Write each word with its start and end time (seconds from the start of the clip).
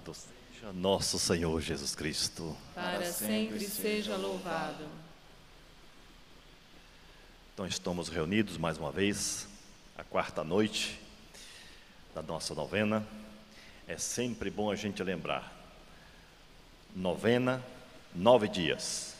Louvado 0.00 0.14
seja 0.14 0.72
nosso 0.72 1.18
Senhor 1.18 1.60
Jesus 1.60 1.94
Cristo. 1.94 2.56
Para 2.74 3.04
sempre 3.12 3.60
seja 3.60 4.16
louvado. 4.16 4.86
Então 7.52 7.66
estamos 7.66 8.08
reunidos 8.08 8.56
mais 8.56 8.78
uma 8.78 8.90
vez, 8.90 9.46
a 9.98 10.02
quarta 10.02 10.42
noite 10.42 10.98
da 12.14 12.22
nossa 12.22 12.54
novena. 12.54 13.06
É 13.86 13.98
sempre 13.98 14.48
bom 14.48 14.70
a 14.70 14.74
gente 14.76 15.02
lembrar. 15.02 15.52
Novena, 16.96 17.62
nove 18.14 18.48
dias. 18.48 19.14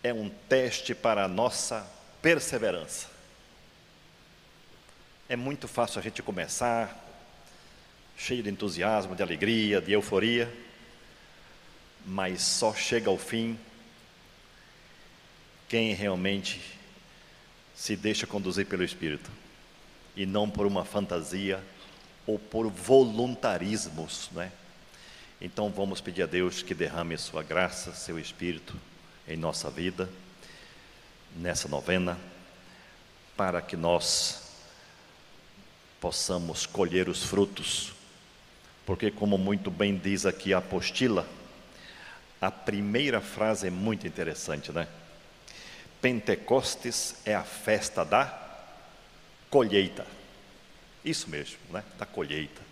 É 0.00 0.14
um 0.14 0.28
teste 0.48 0.94
para 0.94 1.24
a 1.24 1.28
nossa 1.28 1.84
perseverança. 2.22 3.08
É 5.28 5.34
muito 5.34 5.66
fácil 5.66 5.98
a 5.98 6.02
gente 6.02 6.22
começar, 6.22 7.05
cheio 8.16 8.42
de 8.42 8.50
entusiasmo, 8.50 9.14
de 9.14 9.22
alegria, 9.22 9.80
de 9.80 9.92
euforia, 9.92 10.52
mas 12.04 12.42
só 12.42 12.72
chega 12.74 13.10
ao 13.10 13.18
fim 13.18 13.58
quem 15.68 15.92
realmente 15.92 16.60
se 17.74 17.96
deixa 17.96 18.26
conduzir 18.26 18.66
pelo 18.66 18.84
Espírito 18.84 19.30
e 20.16 20.24
não 20.24 20.48
por 20.48 20.66
uma 20.66 20.84
fantasia 20.84 21.62
ou 22.26 22.38
por 22.38 22.68
voluntarismos, 22.70 24.30
né? 24.32 24.50
Então 25.40 25.70
vamos 25.70 26.00
pedir 26.00 26.22
a 26.22 26.26
Deus 26.26 26.62
que 26.62 26.74
derrame 26.74 27.18
sua 27.18 27.42
graça, 27.42 27.92
seu 27.92 28.18
Espírito 28.18 28.74
em 29.28 29.36
nossa 29.36 29.68
vida, 29.68 30.08
nessa 31.36 31.68
novena, 31.68 32.18
para 33.36 33.60
que 33.60 33.76
nós 33.76 34.46
possamos 36.00 36.64
colher 36.64 37.08
os 37.08 37.22
frutos, 37.22 37.92
porque, 38.86 39.10
como 39.10 39.36
muito 39.36 39.68
bem 39.68 39.96
diz 39.96 40.24
aqui 40.24 40.54
a 40.54 40.58
apostila, 40.58 41.26
a 42.40 42.50
primeira 42.52 43.20
frase 43.20 43.66
é 43.66 43.70
muito 43.70 44.06
interessante, 44.06 44.70
né? 44.70 44.86
Pentecostes 46.00 47.16
é 47.24 47.34
a 47.34 47.42
festa 47.42 48.04
da 48.04 48.32
colheita. 49.50 50.06
Isso 51.04 51.28
mesmo, 51.28 51.58
né? 51.70 51.82
Da 51.98 52.06
colheita. 52.06 52.62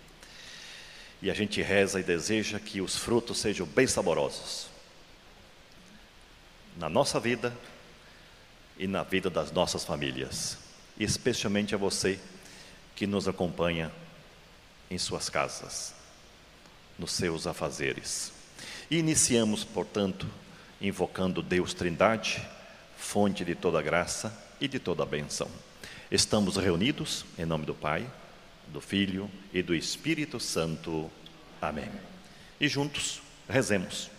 E 1.21 1.31
a 1.31 1.35
gente 1.35 1.61
reza 1.61 1.99
e 1.99 2.05
deseja 2.05 2.61
que 2.61 2.81
os 2.81 2.97
frutos 2.97 3.39
sejam 3.39 3.67
bem 3.67 3.87
saborosos 3.87 4.69
na 6.77 6.89
nossa 6.89 7.19
vida 7.19 7.53
e 8.79 8.87
na 8.87 9.03
vida 9.03 9.31
das 9.31 9.51
nossas 9.51 9.85
famílias, 9.85 10.59
especialmente 10.99 11.75
a 11.75 11.79
você 11.79 12.21
que 12.95 13.07
nos 13.07 13.27
acompanha 13.27 13.91
em 14.91 14.99
suas 14.99 15.29
casas, 15.29 15.95
nos 16.99 17.13
seus 17.13 17.47
afazeres. 17.47 18.33
E 18.91 18.99
iniciamos, 18.99 19.65
portanto, 19.65 20.27
invocando 20.81 21.43
Deus 21.43 21.75
Trindade, 21.75 22.43
fonte 22.97 23.45
de 23.45 23.55
toda 23.55 23.83
graça 23.83 24.37
e 24.61 24.69
de 24.69 24.79
toda 24.79 25.05
benção. 25.05 25.49
Estamos 26.11 26.57
reunidos 26.57 27.25
em 27.39 27.45
nome 27.45 27.65
do 27.65 27.75
Pai, 27.75 28.07
do 28.69 28.81
Filho 28.81 29.31
e 29.53 29.63
do 29.63 29.75
Espírito 29.75 30.39
Santo. 30.39 31.11
Amém. 31.61 31.91
E 32.61 32.69
juntos 32.69 33.21
rezemos. 33.49 34.11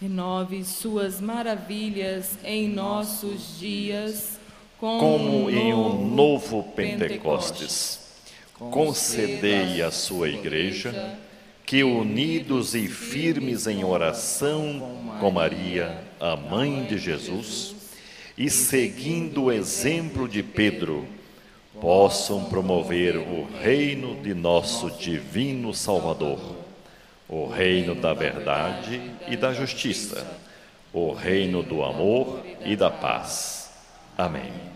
Renove 0.00 0.64
suas 0.64 1.20
maravilhas 1.20 2.38
em 2.44 2.68
nossos 2.68 3.58
dias, 3.58 4.38
como 4.78 5.48
em 5.48 5.72
um 5.72 6.14
novo 6.14 6.62
Pentecostes. 6.74 8.03
Concedei 8.58 9.82
à 9.82 9.90
sua 9.90 10.28
igreja 10.28 11.18
que, 11.66 11.82
unidos 11.82 12.74
e 12.74 12.86
firmes 12.86 13.66
em 13.66 13.82
oração 13.84 15.16
com 15.18 15.30
Maria, 15.30 16.04
a 16.20 16.36
mãe 16.36 16.84
de 16.84 16.98
Jesus, 16.98 17.74
e 18.36 18.48
seguindo 18.50 19.44
o 19.44 19.52
exemplo 19.52 20.28
de 20.28 20.42
Pedro, 20.42 21.06
possam 21.80 22.44
promover 22.44 23.16
o 23.16 23.48
reino 23.60 24.20
de 24.22 24.34
nosso 24.34 24.90
divino 24.90 25.74
Salvador, 25.74 26.38
o 27.28 27.46
reino 27.46 27.94
da 27.94 28.12
verdade 28.14 29.00
e 29.26 29.36
da 29.36 29.52
justiça, 29.52 30.24
o 30.92 31.12
reino 31.12 31.62
do 31.62 31.82
amor 31.82 32.40
e 32.64 32.76
da 32.76 32.90
paz. 32.90 33.70
Amém. 34.16 34.73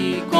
E 0.00 0.39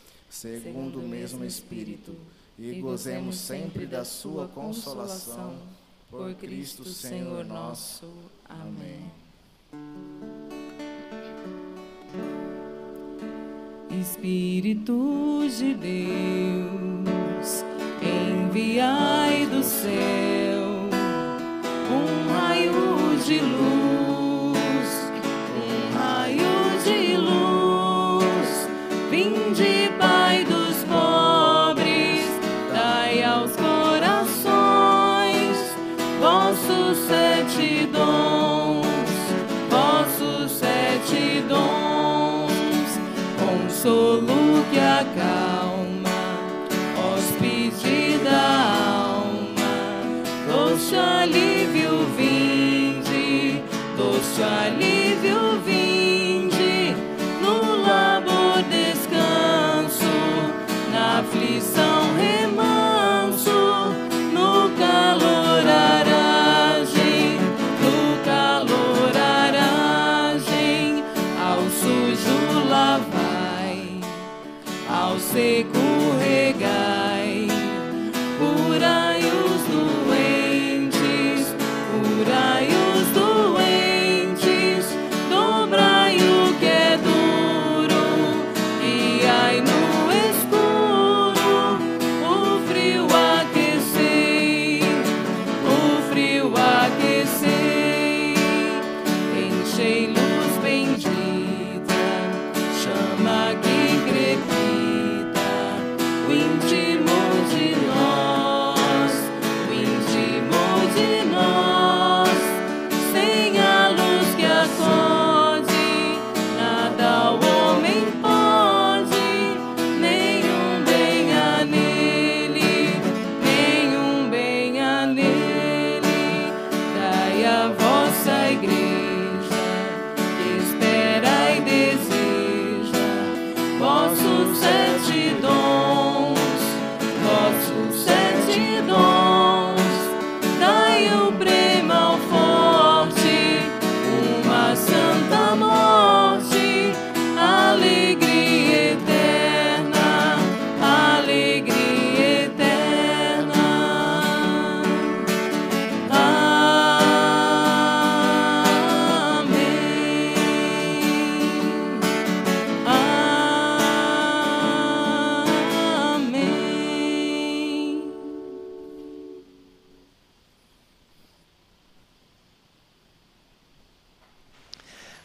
segundo 0.31 0.99
o 0.99 1.07
mesmo 1.07 1.43
Espírito, 1.43 2.15
e 2.57 2.79
gozemos 2.79 3.35
sempre 3.35 3.85
da 3.85 4.05
sua 4.05 4.47
consolação, 4.47 5.55
por 6.09 6.33
Cristo 6.35 6.85
Senhor 6.85 7.45
nosso. 7.45 8.07
Amém. 8.47 9.11
Espírito 13.99 15.47
de 15.57 15.73
Deus, 15.73 17.63
enviai 18.01 19.45
do 19.47 19.61
céu 19.63 20.71
um 21.91 22.31
raio 22.31 23.17
de 23.25 23.39
luz, 23.39 23.90
vossos 39.69 40.51
sete 40.51 41.41
dons 41.47 42.91
consolo 43.39 44.63
que 44.71 44.79
acalma, 44.79 45.70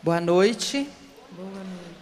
Boa 0.07 0.21
noite. 0.21 0.89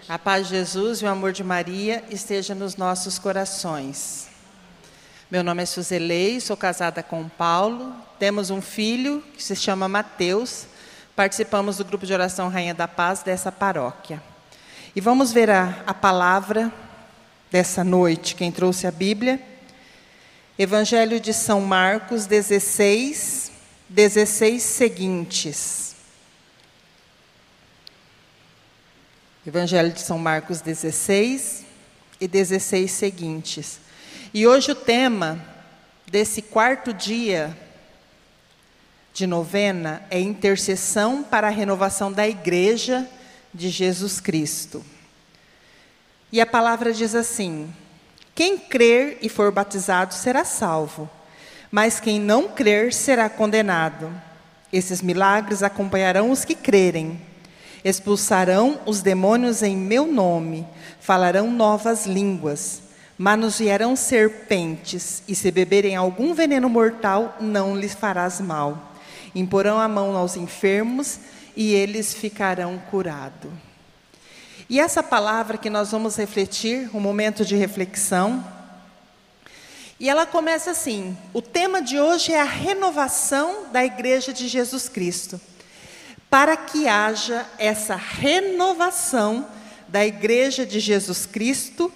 A 0.06 0.18
paz 0.18 0.48
de 0.48 0.56
Jesus 0.56 0.98
e 1.00 1.06
o 1.06 1.08
amor 1.08 1.32
de 1.32 1.42
Maria 1.42 2.04
esteja 2.10 2.54
nos 2.54 2.76
nossos 2.76 3.18
corações. 3.18 4.28
Meu 5.30 5.42
nome 5.42 5.62
é 5.62 5.64
Suzelei, 5.64 6.38
sou 6.38 6.54
casada 6.54 7.02
com 7.02 7.26
Paulo. 7.30 7.94
Temos 8.18 8.50
um 8.50 8.60
filho 8.60 9.24
que 9.34 9.42
se 9.42 9.56
chama 9.56 9.88
Mateus. 9.88 10.66
Participamos 11.16 11.78
do 11.78 11.84
grupo 11.86 12.04
de 12.04 12.12
oração 12.12 12.50
Rainha 12.50 12.74
da 12.74 12.86
Paz 12.86 13.22
dessa 13.22 13.50
paróquia. 13.50 14.22
E 14.94 15.00
vamos 15.00 15.32
ver 15.32 15.48
a, 15.48 15.82
a 15.86 15.94
palavra 15.94 16.70
dessa 17.50 17.82
noite, 17.82 18.34
quem 18.34 18.52
trouxe 18.52 18.86
a 18.86 18.90
Bíblia. 18.90 19.40
Evangelho 20.58 21.18
de 21.18 21.32
São 21.32 21.62
Marcos 21.62 22.26
16, 22.26 23.50
16 23.88 24.62
seguintes. 24.62 25.83
Evangelho 29.46 29.92
de 29.92 30.00
São 30.00 30.18
Marcos 30.18 30.62
16 30.62 31.66
e 32.18 32.26
16 32.26 32.90
seguintes. 32.90 33.78
E 34.32 34.46
hoje 34.46 34.72
o 34.72 34.74
tema 34.74 35.38
desse 36.10 36.40
quarto 36.40 36.94
dia 36.94 37.54
de 39.12 39.26
novena 39.26 40.02
é 40.10 40.18
intercessão 40.18 41.22
para 41.22 41.48
a 41.48 41.50
renovação 41.50 42.10
da 42.10 42.26
igreja 42.26 43.06
de 43.52 43.68
Jesus 43.68 44.18
Cristo. 44.18 44.82
E 46.32 46.40
a 46.40 46.46
palavra 46.46 46.90
diz 46.90 47.14
assim: 47.14 47.70
Quem 48.34 48.56
crer 48.56 49.18
e 49.20 49.28
for 49.28 49.52
batizado 49.52 50.14
será 50.14 50.42
salvo, 50.46 51.08
mas 51.70 52.00
quem 52.00 52.18
não 52.18 52.48
crer 52.48 52.94
será 52.94 53.28
condenado. 53.28 54.10
Esses 54.72 55.02
milagres 55.02 55.62
acompanharão 55.62 56.30
os 56.30 56.46
que 56.46 56.54
crerem. 56.54 57.33
Expulsarão 57.84 58.80
os 58.86 59.02
demônios 59.02 59.62
em 59.62 59.76
meu 59.76 60.06
nome, 60.06 60.66
falarão 60.98 61.50
novas 61.50 62.06
línguas, 62.06 62.82
manusearão 63.18 63.94
serpentes, 63.94 65.22
e 65.28 65.34
se 65.34 65.50
beberem 65.50 65.94
algum 65.94 66.32
veneno 66.32 66.68
mortal, 66.68 67.36
não 67.38 67.76
lhes 67.76 67.92
farás 67.92 68.40
mal. 68.40 68.92
Imporão 69.34 69.78
a 69.78 69.86
mão 69.86 70.16
aos 70.16 70.34
enfermos 70.36 71.20
e 71.54 71.74
eles 71.74 72.14
ficarão 72.14 72.80
curados. 72.90 73.50
E 74.68 74.80
essa 74.80 75.02
palavra 75.02 75.58
que 75.58 75.68
nós 75.68 75.90
vamos 75.90 76.16
refletir, 76.16 76.88
um 76.94 77.00
momento 77.00 77.44
de 77.44 77.54
reflexão, 77.54 78.42
e 80.00 80.08
ela 80.08 80.26
começa 80.26 80.70
assim: 80.70 81.16
o 81.32 81.42
tema 81.42 81.82
de 81.82 82.00
hoje 82.00 82.32
é 82.32 82.40
a 82.40 82.44
renovação 82.44 83.66
da 83.72 83.84
Igreja 83.84 84.32
de 84.32 84.48
Jesus 84.48 84.88
Cristo. 84.88 85.40
Para 86.34 86.56
que 86.56 86.88
haja 86.88 87.46
essa 87.58 87.94
renovação 87.94 89.46
da 89.86 90.04
Igreja 90.04 90.66
de 90.66 90.80
Jesus 90.80 91.26
Cristo, 91.26 91.92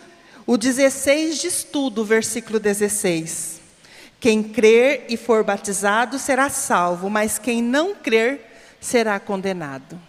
o 0.47 0.57
16 0.57 1.39
diz 1.41 1.65
tudo, 1.65 2.05
versículo 2.05 2.61
16. 2.61 3.61
Quem 4.21 4.45
crer 4.45 5.07
e 5.09 5.17
for 5.17 5.43
batizado 5.43 6.21
será 6.21 6.49
salvo, 6.51 7.11
mas 7.11 7.37
quem 7.37 7.61
não 7.61 7.97
crer 7.97 8.63
será 8.81 9.19
condenado. 9.19 10.01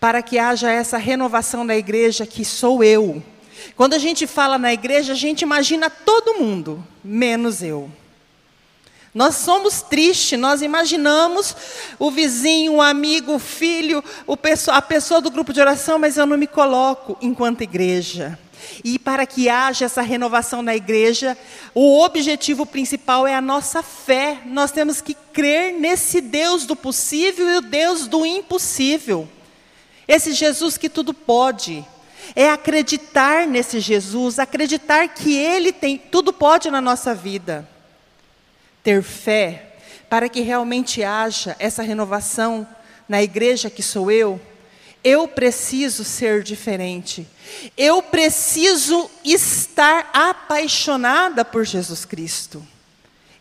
Para 0.00 0.22
que 0.22 0.38
haja 0.38 0.70
essa 0.70 0.96
renovação 0.96 1.66
da 1.66 1.76
igreja 1.76 2.24
que 2.24 2.42
sou 2.42 2.82
eu. 2.82 3.22
Quando 3.76 3.92
a 3.92 3.98
gente 3.98 4.26
fala 4.26 4.56
na 4.56 4.72
igreja, 4.72 5.12
a 5.12 5.16
gente 5.16 5.42
imagina 5.42 5.90
todo 5.90 6.40
mundo, 6.40 6.82
menos 7.04 7.62
eu. 7.62 7.90
Nós 9.14 9.36
somos 9.36 9.80
tristes, 9.80 10.36
nós 10.36 10.60
imaginamos 10.60 11.54
o 12.00 12.10
vizinho, 12.10 12.74
o 12.74 12.82
amigo, 12.82 13.34
o 13.34 13.38
filho, 13.38 14.02
o 14.26 14.36
a 14.72 14.82
pessoa 14.82 15.20
do 15.20 15.30
grupo 15.30 15.52
de 15.52 15.60
oração, 15.60 16.00
mas 16.00 16.16
eu 16.16 16.26
não 16.26 16.36
me 16.36 16.48
coloco 16.48 17.16
enquanto 17.22 17.62
igreja. 17.62 18.36
E 18.82 18.98
para 18.98 19.24
que 19.24 19.48
haja 19.48 19.84
essa 19.84 20.02
renovação 20.02 20.62
na 20.62 20.74
igreja, 20.74 21.38
o 21.72 22.02
objetivo 22.02 22.66
principal 22.66 23.24
é 23.24 23.34
a 23.34 23.40
nossa 23.40 23.84
fé. 23.84 24.40
Nós 24.46 24.72
temos 24.72 25.00
que 25.00 25.14
crer 25.32 25.74
nesse 25.74 26.20
Deus 26.20 26.64
do 26.66 26.74
possível 26.74 27.48
e 27.48 27.56
o 27.58 27.62
Deus 27.62 28.08
do 28.08 28.26
impossível. 28.26 29.28
Esse 30.08 30.32
Jesus 30.32 30.76
que 30.76 30.88
tudo 30.88 31.14
pode. 31.14 31.84
É 32.34 32.50
acreditar 32.50 33.46
nesse 33.46 33.78
Jesus, 33.78 34.38
acreditar 34.38 35.06
que 35.08 35.36
Ele 35.36 35.70
tem 35.70 35.98
tudo 35.98 36.32
pode 36.32 36.70
na 36.70 36.80
nossa 36.80 37.14
vida. 37.14 37.68
Ter 38.84 39.02
fé 39.02 39.74
para 40.08 40.28
que 40.28 40.42
realmente 40.42 41.02
haja 41.02 41.56
essa 41.58 41.82
renovação 41.82 42.64
na 43.08 43.20
igreja 43.20 43.68
que 43.68 43.82
sou 43.82 44.12
eu 44.12 44.40
eu 45.04 45.28
preciso 45.28 46.02
ser 46.02 46.42
diferente. 46.42 47.28
Eu 47.76 48.02
preciso 48.02 49.10
estar 49.22 50.08
apaixonada 50.14 51.44
por 51.44 51.66
Jesus 51.66 52.06
Cristo. 52.06 52.66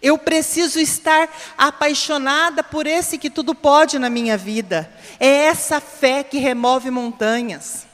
Eu 0.01 0.17
preciso 0.17 0.77
estar 0.81 1.33
apaixonada 1.57 2.61
por 2.61 2.85
esse 2.85 3.17
que 3.17 3.29
tudo 3.29 3.55
pode 3.55 3.97
na 3.97 4.09
minha 4.09 4.37
vida. 4.37 4.91
É 5.17 5.45
essa 5.45 5.79
fé 5.79 6.21
que 6.21 6.37
remove 6.37 6.91
montanhas. 6.91 7.87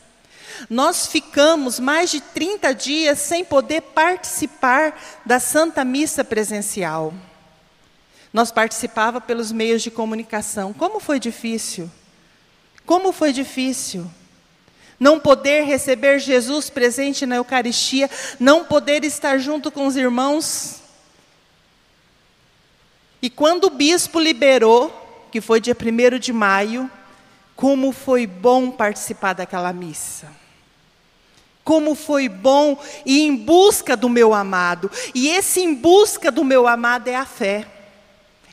Nós 0.68 1.06
ficamos 1.06 1.80
mais 1.80 2.10
de 2.10 2.20
30 2.20 2.74
dias 2.74 3.20
sem 3.20 3.46
poder 3.46 3.82
participar 3.82 5.00
da 5.24 5.40
Santa 5.40 5.86
Missa 5.86 6.24
presencial. 6.24 7.14
Nós 8.32 8.52
participava 8.52 9.20
pelos 9.20 9.52
meios 9.52 9.82
de 9.82 9.90
comunicação. 9.90 10.74
Como 10.74 11.00
foi 11.00 11.20
difícil? 11.20 11.90
Como 12.86 13.12
foi 13.12 13.34
difícil 13.34 14.10
não 15.00 15.20
poder 15.20 15.64
receber 15.64 16.20
Jesus 16.20 16.70
presente 16.70 17.26
na 17.26 17.38
Eucaristia, 17.38 18.10
não 18.40 18.66
poder 18.66 19.04
estar 19.06 19.38
junto 19.38 19.72
com 19.72 19.88
os 19.88 19.96
irmãos. 19.96 20.82
E 23.22 23.30
quando 23.30 23.66
o 23.66 23.70
bispo 23.70 24.20
liberou, 24.20 25.28
que 25.32 25.40
foi 25.40 25.62
dia 25.62 25.76
1 25.76 26.20
de 26.20 26.34
maio, 26.34 26.92
como 27.56 27.92
foi 27.92 28.28
bom 28.28 28.72
participar 28.72 29.34
daquela 29.34 29.72
missa. 29.72 30.32
Como 31.64 31.96
foi 31.96 32.28
bom 32.28 32.82
ir 33.06 33.22
em 33.22 33.36
busca 33.36 33.96
do 33.96 34.10
meu 34.10 34.34
amado. 34.34 34.90
E 35.14 35.30
esse 35.30 35.62
em 35.62 35.74
busca 35.74 36.32
do 36.32 36.44
meu 36.44 36.68
amado 36.68 37.08
é 37.08 37.16
a 37.16 37.26
fé. 37.26 37.68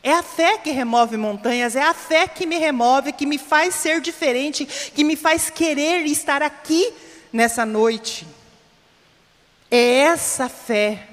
É 0.06 0.12
a 0.12 0.22
fé 0.22 0.56
que 0.56 0.70
remove 0.70 1.16
montanhas, 1.16 1.74
é 1.74 1.82
a 1.82 1.92
fé 1.92 2.28
que 2.28 2.46
me 2.46 2.56
remove, 2.58 3.12
que 3.12 3.26
me 3.26 3.38
faz 3.38 3.74
ser 3.74 4.00
diferente, 4.00 4.64
que 4.94 5.02
me 5.02 5.16
faz 5.16 5.50
querer 5.50 6.06
estar 6.06 6.44
aqui 6.44 6.92
nessa 7.32 7.66
noite. 7.66 8.24
É 9.68 10.02
essa 10.02 10.48
fé. 10.48 11.08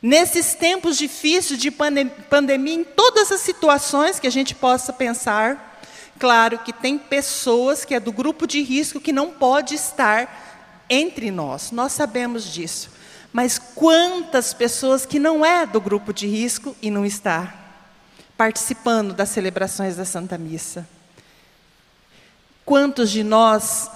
Nesses 0.00 0.54
tempos 0.54 0.96
difíceis 0.96 1.58
de 1.58 1.72
pandemia, 1.72 2.74
em 2.74 2.84
todas 2.84 3.32
as 3.32 3.40
situações 3.40 4.20
que 4.20 4.28
a 4.28 4.30
gente 4.30 4.54
possa 4.54 4.92
pensar, 4.92 5.82
claro 6.16 6.60
que 6.60 6.72
tem 6.72 6.96
pessoas 6.96 7.84
que 7.84 7.92
é 7.92 7.98
do 7.98 8.12
grupo 8.12 8.46
de 8.46 8.62
risco 8.62 9.00
que 9.00 9.12
não 9.12 9.32
pode 9.32 9.74
estar 9.74 10.84
entre 10.88 11.28
nós, 11.32 11.72
nós 11.72 11.90
sabemos 11.90 12.44
disso. 12.44 12.88
Mas 13.32 13.58
quantas 13.58 14.54
pessoas 14.54 15.04
que 15.04 15.18
não 15.18 15.44
é 15.44 15.66
do 15.66 15.80
grupo 15.80 16.12
de 16.12 16.28
risco 16.28 16.76
e 16.80 16.88
não 16.88 17.04
está? 17.04 17.63
Participando 18.36 19.12
das 19.12 19.28
celebrações 19.28 19.96
da 19.96 20.04
Santa 20.04 20.36
Missa. 20.36 20.86
Quantos 22.64 23.10
de 23.10 23.22
nós 23.22 23.90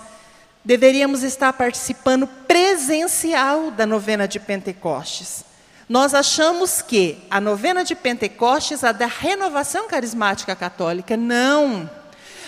deveríamos 0.64 1.22
estar 1.22 1.52
participando 1.52 2.26
presencial 2.26 3.70
da 3.70 3.86
novena 3.86 4.28
de 4.28 4.38
Pentecostes? 4.38 5.44
Nós 5.88 6.12
achamos 6.12 6.82
que 6.82 7.18
a 7.30 7.40
novena 7.40 7.82
de 7.82 7.94
Pentecostes 7.94 8.84
é 8.84 8.92
da 8.92 9.06
renovação 9.06 9.88
carismática 9.88 10.54
católica. 10.54 11.16
Não. 11.16 11.88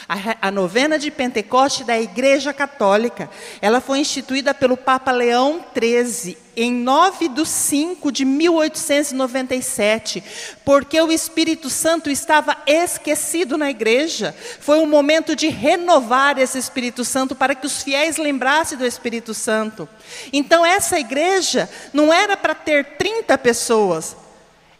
A, 0.07 0.49
a 0.49 0.51
novena 0.51 0.99
de 0.99 1.11
Pentecoste 1.11 1.83
da 1.83 1.99
Igreja 1.99 2.53
Católica, 2.53 3.31
ela 3.63 3.81
foi 3.81 4.01
instituída 4.01 4.53
pelo 4.53 4.77
Papa 4.77 5.11
Leão 5.11 5.65
XIII 5.75 6.37
em 6.63 6.71
9 6.73 7.29
de 7.29 7.47
5 7.47 8.13
de 8.13 8.25
1897, 8.27 10.23
porque 10.63 11.01
o 11.01 11.11
Espírito 11.11 11.71
Santo 11.71 12.11
estava 12.11 12.55
esquecido 12.67 13.57
na 13.57 13.71
igreja. 13.71 14.37
Foi 14.61 14.79
um 14.79 14.87
momento 14.87 15.35
de 15.35 15.49
renovar 15.49 16.39
esse 16.39 16.59
Espírito 16.59 17.03
Santo 17.03 17.35
para 17.35 17.55
que 17.55 17.67
os 17.67 17.83
fiéis 17.83 18.19
lembrassem 18.19 18.77
do 18.77 18.85
Espírito 18.85 19.33
Santo. 19.33 19.89
Então, 20.33 20.67
essa 20.67 21.01
igreja 21.01 21.67
não 21.95 22.13
era 22.13 22.37
para 22.37 22.55
ter 22.55 22.97
30 22.99 23.39
pessoas, 23.39 24.15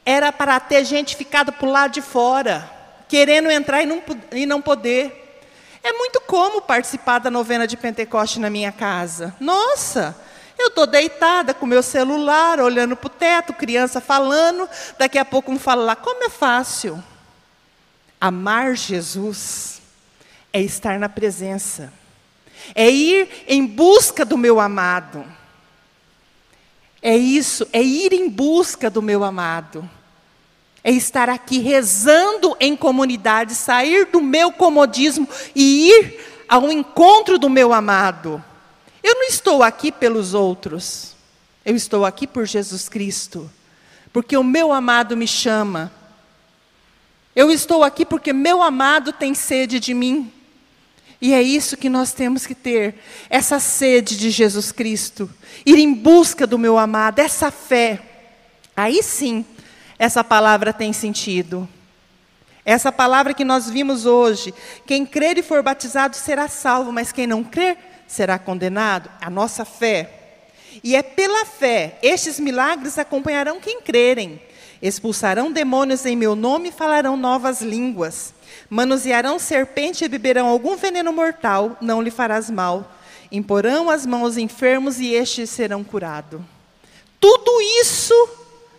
era 0.05 0.31
para 0.31 0.61
ter 0.61 0.85
gente 0.85 1.17
ficada 1.17 1.51
para 1.51 1.67
o 1.67 1.73
lado 1.73 1.93
de 1.93 2.03
fora, 2.03 2.71
querendo 3.09 3.51
entrar 3.51 3.83
e 3.83 3.87
não, 3.87 4.03
e 4.33 4.45
não 4.45 4.61
poder. 4.61 5.41
É 5.83 5.95
muito 5.95 6.21
como 6.21 6.61
participar 6.61 7.21
da 7.21 7.31
novena 7.31 7.67
de 7.67 7.75
Pentecoste 7.79 8.39
na 8.39 8.51
minha 8.51 8.71
casa. 8.71 9.35
Nossa, 9.41 10.15
eu 10.61 10.69
estou 10.69 10.87
deitada 10.87 11.55
com 11.55 11.67
meu 11.67 11.83
celular, 11.83 12.61
olhando 12.61 12.97
para 12.97 13.07
o 13.07 13.11
teto, 13.11 13.53
criança 13.53 14.01
falando, 14.01 14.69
daqui 14.99 15.19
a 15.19 15.25
pouco 15.25 15.51
um 15.51 15.59
fala 15.59 15.85
lá, 15.85 15.97
como 15.97 16.25
é 16.25 16.29
fácil. 16.29 17.03
Amar 18.21 18.75
Jesus 18.75 19.81
é 20.53 20.61
estar 20.61 20.99
na 20.99 21.09
presença, 21.09 21.93
é 22.75 22.91
ir 22.91 23.45
em 23.49 23.67
busca 23.67 24.25
do 24.25 24.37
meu 24.37 24.61
amado. 24.61 25.25
É 27.03 27.17
isso, 27.17 27.67
é 27.73 27.83
ir 27.83 28.13
em 28.13 28.29
busca 28.29 28.91
do 28.91 29.01
meu 29.01 29.25
amado. 29.25 29.89
É 30.85 30.91
estar 30.91 31.29
aqui 31.29 31.59
rezando 31.59 32.57
em 32.61 32.77
comunidade, 32.77 33.55
sair 33.55 34.07
do 34.07 34.21
meu 34.21 34.53
comodismo 34.53 35.29
e 35.55 35.89
ir 35.89 36.45
ao 36.49 36.71
encontro 36.71 37.39
do 37.39 37.49
meu 37.49 37.73
amado. 37.73 38.43
Eu 39.03 39.15
não 39.15 39.25
estou 39.25 39.63
aqui 39.63 39.91
pelos 39.91 40.35
outros, 40.35 41.15
eu 41.65 41.75
estou 41.75 42.05
aqui 42.05 42.27
por 42.27 42.47
Jesus 42.47 42.89
Cristo, 42.89 43.51
porque 44.13 44.37
o 44.37 44.45
meu 44.45 44.73
amado 44.73 45.17
me 45.17 45.27
chama. 45.27 45.93
Eu 47.35 47.51
estou 47.51 47.85
aqui 47.85 48.05
porque 48.05 48.33
meu 48.33 48.63
amado 48.63 49.13
tem 49.13 49.35
sede 49.35 49.79
de 49.79 49.95
mim. 49.95 50.33
E 51.21 51.35
é 51.35 51.43
isso 51.43 51.77
que 51.77 51.91
nós 51.91 52.13
temos 52.13 52.47
que 52.47 52.55
ter, 52.55 52.95
essa 53.29 53.61
sede 53.61 54.17
de 54.17 54.31
Jesus 54.31 54.73
Cristo, 54.73 55.29
ir 55.67 55.79
em 55.79 55.93
busca 55.93 56.47
do 56.47 56.59
meu 56.59 56.79
amado, 56.79 57.19
essa 57.19 57.51
fé. 57.51 58.01
Aí 58.75 59.03
sim, 59.03 59.45
essa 59.99 60.25
palavra 60.25 60.73
tem 60.73 60.95
sentido. 60.95 61.69
Essa 62.65 62.91
palavra 62.91 63.35
que 63.35 63.45
nós 63.45 63.69
vimos 63.69 64.07
hoje, 64.07 64.55
quem 64.87 65.05
crer 65.05 65.37
e 65.37 65.43
for 65.43 65.63
batizado 65.63 66.17
será 66.17 66.49
salvo, 66.49 66.91
mas 66.91 67.13
quem 67.13 67.27
não 67.27 67.45
crer 67.45 67.77
será 68.11 68.39
condenado. 68.39 69.09
A 69.21 69.31
nossa 69.31 69.65
fé. 69.65 70.17
E 70.83 70.97
é 70.97 71.03
pela 71.03 71.45
fé, 71.45 71.99
estes 72.03 72.39
milagres 72.39 72.99
acompanharão 72.99 73.61
quem 73.61 73.81
crerem. 73.81 74.41
Expulsarão 74.83 75.53
demônios 75.53 76.05
em 76.07 76.17
meu 76.17 76.35
nome 76.35 76.69
e 76.69 76.73
falarão 76.73 77.17
novas 77.17 77.61
línguas. 77.61 78.35
Manusearão 78.69 79.39
serpente 79.39 80.05
e 80.05 80.09
beberão 80.09 80.47
algum 80.47 80.77
veneno 80.77 81.13
mortal, 81.13 81.77
não 81.81 82.03
lhe 82.03 82.11
farás 82.11 82.51
mal. 82.51 82.93
Imporão 83.31 83.89
as 83.89 84.05
mãos 84.05 84.37
enfermos 84.37 84.99
e 84.99 85.15
estes 85.15 85.51
serão 85.51 85.85
curados. 85.85 86.41
Tudo 87.21 87.61
isso 87.81 88.15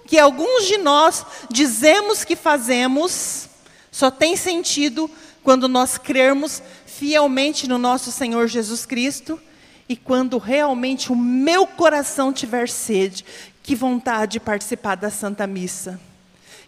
que 0.07 0.19
alguns 0.19 0.65
de 0.65 0.77
nós 0.77 1.25
dizemos 1.49 2.25
que 2.25 2.35
fazemos, 2.35 3.47
só 3.91 4.11
tem 4.11 4.35
sentido 4.35 5.09
quando 5.43 5.67
nós 5.67 5.97
crermos 5.97 6.61
fielmente 7.01 7.67
no 7.67 7.79
nosso 7.79 8.11
Senhor 8.11 8.47
Jesus 8.47 8.85
Cristo 8.85 9.41
e 9.89 9.95
quando 9.95 10.37
realmente 10.37 11.11
o 11.11 11.15
meu 11.15 11.65
coração 11.65 12.31
tiver 12.31 12.69
sede, 12.69 13.25
que 13.63 13.73
vontade 13.73 14.33
de 14.33 14.39
participar 14.39 14.93
da 14.93 15.09
Santa 15.09 15.47
Missa. 15.47 15.99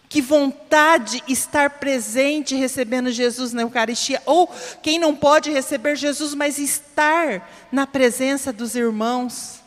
Que 0.08 0.20
vontade 0.20 1.22
de 1.24 1.32
estar 1.32 1.70
presente 1.78 2.56
recebendo 2.56 3.12
Jesus 3.12 3.52
na 3.52 3.62
Eucaristia. 3.62 4.20
Ou 4.26 4.52
quem 4.82 4.98
não 4.98 5.14
pode 5.14 5.52
receber 5.52 5.94
Jesus, 5.94 6.34
mas 6.34 6.58
estar 6.58 7.48
na 7.70 7.86
presença 7.86 8.52
dos 8.52 8.74
irmãos. 8.74 9.60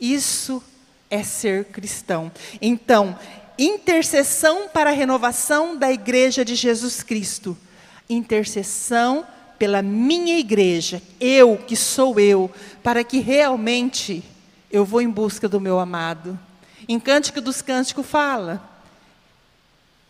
Isso 0.00 0.64
é 1.10 1.22
ser 1.22 1.66
cristão. 1.66 2.32
Então, 2.62 3.18
intercessão 3.58 4.66
para 4.66 4.88
a 4.88 4.94
renovação 4.94 5.76
da 5.76 5.92
igreja 5.92 6.42
de 6.42 6.54
Jesus 6.54 7.02
Cristo. 7.02 7.54
Intercessão 8.08 9.26
pela 9.58 9.82
minha 9.82 10.38
igreja, 10.38 11.02
eu 11.20 11.56
que 11.56 11.76
sou 11.76 12.18
eu, 12.20 12.50
para 12.82 13.02
que 13.02 13.18
realmente 13.18 14.22
eu 14.70 14.84
vou 14.84 15.00
em 15.00 15.08
busca 15.10 15.48
do 15.48 15.60
meu 15.60 15.78
amado. 15.78 16.38
Em 16.88 17.00
Cântico 17.00 17.40
dos 17.40 17.62
Cânticos 17.62 18.06
fala 18.06 18.76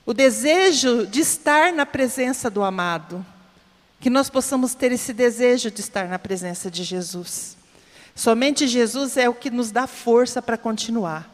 o 0.07 0.15
desejo 0.15 1.05
de 1.05 1.21
estar 1.21 1.73
na 1.73 1.85
presença 1.85 2.49
do 2.49 2.63
amado, 2.63 3.27
que 4.01 4.09
nós 4.09 4.31
possamos 4.31 4.73
ter 4.73 4.93
esse 4.93 5.13
desejo 5.13 5.69
de 5.69 5.81
estar 5.81 6.07
na 6.07 6.17
presença 6.17 6.71
de 6.71 6.85
Jesus. 6.85 7.57
Somente 8.15 8.69
Jesus 8.69 9.17
é 9.17 9.29
o 9.29 9.35
que 9.35 9.51
nos 9.51 9.73
dá 9.73 9.89
força 9.89 10.41
para 10.41 10.57
continuar. 10.57 11.29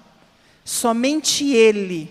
Somente 0.64 1.52
Ele. 1.52 2.10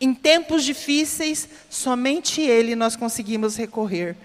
Em 0.00 0.12
tempos 0.12 0.64
difíceis, 0.64 1.48
somente 1.70 2.40
Ele 2.40 2.74
nós 2.74 2.96
conseguimos 2.96 3.54
recorrer. 3.54 4.16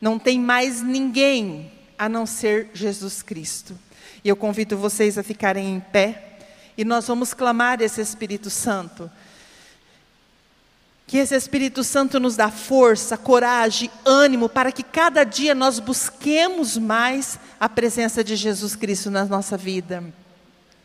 Não 0.00 0.18
tem 0.18 0.40
mais 0.40 0.80
ninguém 0.80 1.70
a 1.98 2.08
não 2.08 2.24
ser 2.24 2.70
Jesus 2.72 3.22
Cristo. 3.22 3.78
E 4.24 4.28
eu 4.28 4.36
convido 4.36 4.76
vocês 4.76 5.18
a 5.18 5.22
ficarem 5.22 5.74
em 5.74 5.80
pé 5.80 6.38
e 6.76 6.84
nós 6.84 7.06
vamos 7.06 7.34
clamar 7.34 7.82
esse 7.82 8.00
Espírito 8.00 8.48
Santo. 8.48 9.10
Que 11.06 11.18
esse 11.18 11.34
Espírito 11.34 11.84
Santo 11.84 12.18
nos 12.18 12.36
dá 12.36 12.50
força, 12.50 13.18
coragem, 13.18 13.90
ânimo 14.04 14.48
para 14.48 14.72
que 14.72 14.82
cada 14.82 15.24
dia 15.24 15.54
nós 15.54 15.78
busquemos 15.78 16.78
mais 16.78 17.38
a 17.58 17.68
presença 17.68 18.24
de 18.24 18.36
Jesus 18.36 18.76
Cristo 18.76 19.10
na 19.10 19.24
nossa 19.24 19.56
vida 19.56 20.04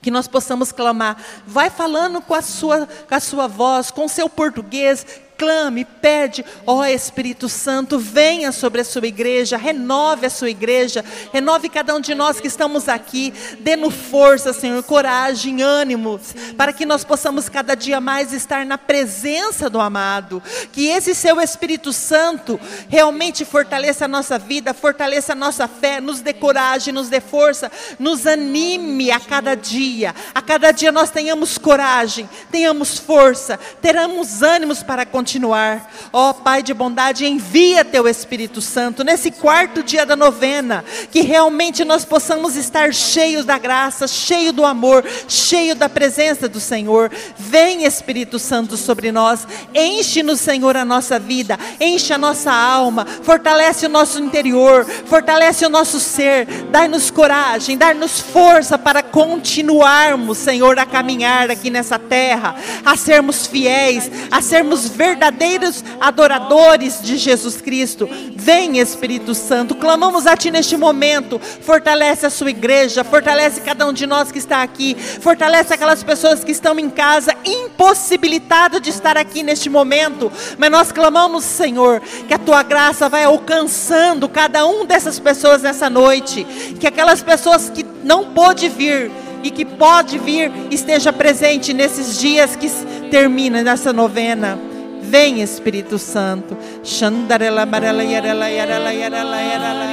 que 0.05 0.11
nós 0.11 0.27
possamos 0.27 0.71
clamar. 0.71 1.17
Vai 1.47 1.71
falando 1.71 2.21
com 2.21 2.35
a 2.35 2.41
sua, 2.43 2.85
com 2.85 3.15
a 3.15 3.19
sua 3.19 3.47
voz, 3.47 3.89
com 3.89 4.05
o 4.05 4.09
seu 4.09 4.29
português, 4.29 5.03
clame, 5.37 5.85
pede, 5.85 6.45
ó 6.65 6.77
oh, 6.77 6.85
Espírito 6.85 7.47
Santo, 7.49 7.99
venha 7.99 8.51
sobre 8.51 8.81
a 8.81 8.85
sua 8.85 9.05
igreja, 9.07 9.57
renove 9.57 10.25
a 10.25 10.29
sua 10.29 10.49
igreja, 10.49 11.03
renove 11.31 11.69
cada 11.69 11.93
um 11.93 11.99
de 11.99 12.15
nós 12.15 12.39
que 12.39 12.47
estamos 12.47 12.87
aqui, 12.87 13.33
dê-nos 13.59 13.93
força, 13.93 14.53
Senhor, 14.53 14.81
coragem, 14.83 15.61
ânimo, 15.61 16.19
para 16.57 16.71
que 16.73 16.85
nós 16.85 17.03
possamos 17.03 17.49
cada 17.49 17.75
dia 17.75 17.99
mais 17.99 18.33
estar 18.33 18.65
na 18.65 18.77
presença 18.77 19.69
do 19.69 19.79
amado, 19.79 20.41
que 20.71 20.87
esse 20.87 21.13
seu 21.13 21.39
Espírito 21.41 21.91
Santo 21.91 22.59
realmente 22.87 23.43
fortaleça 23.43 24.05
a 24.05 24.07
nossa 24.07 24.39
vida, 24.39 24.73
fortaleça 24.73 25.33
a 25.33 25.35
nossa 25.35 25.67
fé, 25.67 25.99
nos 25.99 26.21
dê 26.21 26.33
coragem, 26.33 26.93
nos 26.93 27.09
dê 27.09 27.19
força, 27.19 27.71
nos 27.99 28.25
anime 28.25 29.11
a 29.11 29.19
cada 29.19 29.55
dia, 29.55 30.15
a 30.33 30.41
cada 30.41 30.71
dia 30.71 30.91
nós 30.91 31.11
tenhamos 31.11 31.57
coragem, 31.57 32.29
tenhamos 32.51 32.97
força, 32.97 33.59
teremos 33.81 34.41
ânimos 34.41 34.81
para 34.81 35.05
continuar 35.05 35.24
continuar. 35.25 35.91
Ó 36.13 36.29
oh, 36.29 36.33
Pai 36.35 36.61
de 36.61 36.71
bondade, 36.71 37.25
envia 37.25 37.83
teu 37.83 38.07
Espírito 38.07 38.61
Santo 38.61 39.03
nesse 39.03 39.31
quarto 39.31 39.81
dia 39.81 40.05
da 40.05 40.15
novena, 40.15 40.85
que 41.11 41.21
realmente 41.21 41.83
nós 41.83 42.05
possamos 42.05 42.55
estar 42.55 42.93
cheios 42.93 43.43
da 43.43 43.57
graça, 43.57 44.07
cheio 44.07 44.53
do 44.53 44.63
amor, 44.63 45.03
cheio 45.27 45.73
da 45.73 45.89
presença 45.89 46.47
do 46.47 46.59
Senhor. 46.59 47.11
Vem 47.35 47.85
Espírito 47.85 48.37
Santo 48.37 48.77
sobre 48.77 49.11
nós, 49.11 49.47
enche-nos, 49.73 50.39
Senhor, 50.39 50.77
a 50.77 50.85
nossa 50.85 51.17
vida, 51.17 51.57
enche 51.81 52.13
a 52.13 52.19
nossa 52.19 52.51
alma, 52.53 53.07
fortalece 53.23 53.87
o 53.87 53.89
nosso 53.89 54.21
interior, 54.21 54.85
fortalece 54.85 55.65
o 55.65 55.69
nosso 55.69 55.99
ser, 55.99 56.45
dai-nos 56.69 57.09
coragem, 57.09 57.79
dai-nos 57.79 58.19
força 58.19 58.77
para 58.77 59.01
continuarmos, 59.01 60.37
Senhor, 60.37 60.77
a 60.77 60.85
caminhar 60.85 61.49
aqui 61.49 61.71
nessa 61.71 61.97
terra, 61.97 62.55
a 62.85 62.95
sermos 62.95 63.47
fiéis, 63.47 64.11
a 64.29 64.39
sermos 64.39 64.87
verdadeiros 64.87 65.14
verdadeiros 65.15 65.83
adoradores 65.99 67.01
de 67.01 67.17
Jesus 67.17 67.61
Cristo. 67.61 68.07
Vem, 68.35 68.79
Espírito 68.79 69.33
Santo, 69.33 69.73
clamamos 69.73 70.27
a 70.27 70.35
Ti 70.35 70.51
neste 70.51 70.75
momento. 70.75 71.39
Fortalece 71.39 72.25
a 72.25 72.29
sua 72.29 72.49
igreja, 72.49 73.03
fortalece 73.03 73.61
cada 73.61 73.87
um 73.87 73.93
de 73.93 74.05
nós 74.05 74.31
que 74.31 74.37
está 74.37 74.61
aqui, 74.61 74.95
fortalece 74.95 75.73
aquelas 75.73 76.03
pessoas 76.03 76.43
que 76.43 76.51
estão 76.51 76.77
em 76.77 76.89
casa, 76.89 77.33
impossibilitado 77.45 78.79
de 78.79 78.89
estar 78.89 79.17
aqui 79.17 79.41
neste 79.41 79.69
momento. 79.69 80.31
Mas 80.57 80.69
nós 80.69 80.91
clamamos, 80.91 81.45
Senhor, 81.45 82.01
que 82.27 82.33
a 82.33 82.37
Tua 82.37 82.61
graça 82.61 83.07
vai 83.07 83.23
alcançando 83.23 84.27
cada 84.27 84.67
um 84.67 84.85
dessas 84.85 85.17
pessoas 85.17 85.61
nessa 85.61 85.89
noite, 85.89 86.45
que 86.79 86.87
aquelas 86.87 87.23
pessoas 87.23 87.69
que 87.69 87.85
não 88.03 88.25
pôde 88.33 88.67
vir 88.67 89.09
e 89.41 89.49
que 89.49 89.63
pode 89.63 90.17
vir 90.17 90.51
esteja 90.69 91.13
presente 91.13 91.73
nesses 91.73 92.19
dias 92.19 92.55
que 92.55 92.69
termina 93.09 93.63
nessa 93.63 93.93
novena. 93.93 94.74
Vem 95.05 95.41
Espírito 95.41 95.97
Santo. 95.97 96.57
Xandarela 96.83 97.63
amarela 97.63 98.03
yarela 98.03 98.49
yarela 98.49 98.91
yarela 98.91 99.39
yarela 99.49 99.85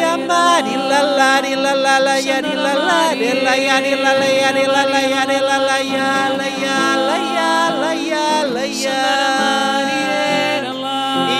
Yamari 0.00 0.74
la 0.76 1.00
la 1.18 1.40
la 1.40 1.72
la 1.74 1.98
la 1.98 2.14
yari 2.18 2.54
la 2.54 2.74
la 2.74 3.00
yari 3.14 3.94
la 4.02 4.12
la 4.20 4.28
yari 4.40 4.64
la 4.66 4.82
la 4.92 5.00
yari 5.12 5.38
la 5.40 5.56
la 5.68 5.78
ya 5.80 6.28
la 6.38 6.48
ya 6.64 6.82
la 7.08 7.16
ya 7.34 7.48
la 7.80 7.92
ya 7.94 8.26
la 8.54 8.64
ya 8.66 9.00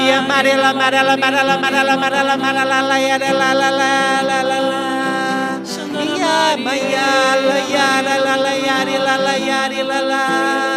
Yamari 0.08 0.54
la 0.56 0.72
mara 0.72 1.02
la 1.02 1.16
mara 1.16 1.42
la 1.42 1.56
mara 2.36 2.64
la 2.64 2.96
yari 2.98 3.30
la 3.40 3.52
la 3.52 3.70
la 3.70 4.22
la 4.22 4.42
la 4.42 4.60
la 4.60 4.80
Ya 6.20 6.56
ma 6.56 6.74
ya 6.74 7.36
la 7.36 7.58
ya 7.68 8.02
la 9.04 10.00
la 10.00 10.69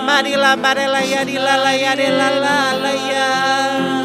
la 0.00 1.00
yari 1.02 1.34
la 1.38 1.56
la 1.56 1.72
yari 1.72 2.08
la 2.08 2.30
la 2.34 2.34
Ia 2.34 2.34
marila 2.34 2.34
amarela 2.34 2.34
yarila 2.34 2.34
la 2.34 2.34
yarela 2.34 2.40
la 2.42 2.72
la 2.82 2.92
ya. 3.08 4.03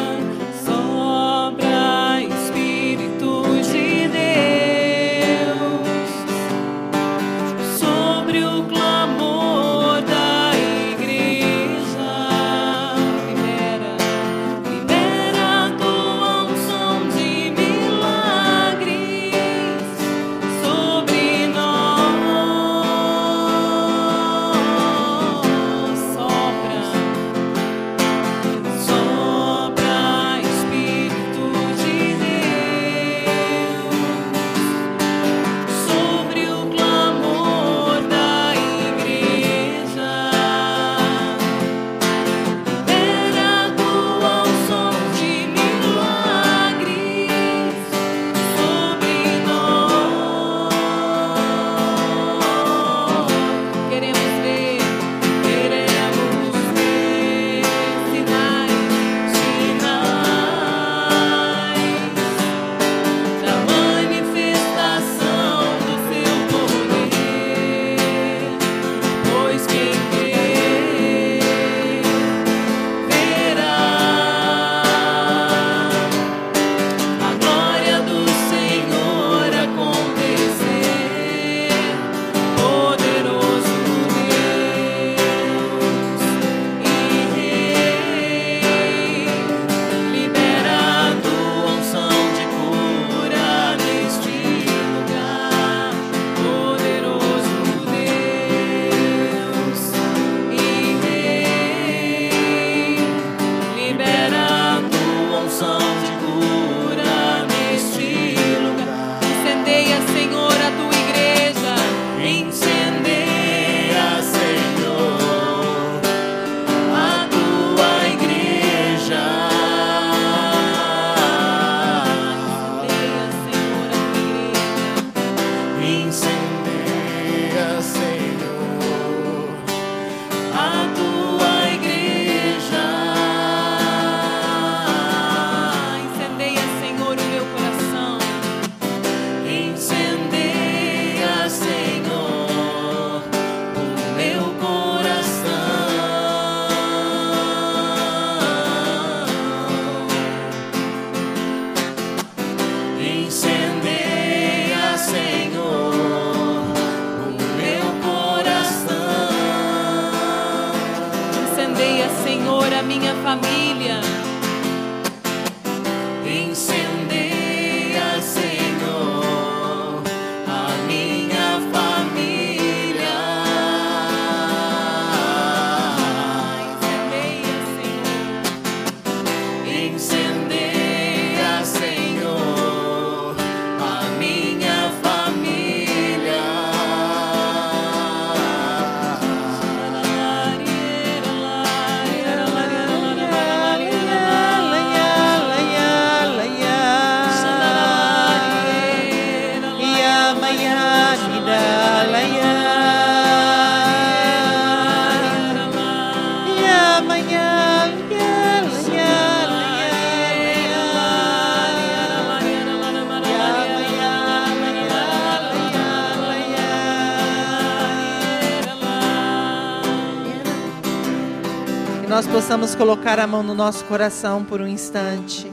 Nós 222.20 222.28
possamos 222.28 222.76
colocar 222.76 223.18
a 223.18 223.26
mão 223.26 223.42
no 223.42 223.56
nosso 223.56 223.86
coração 223.86 224.44
por 224.44 224.60
um 224.60 224.68
instante. 224.68 225.50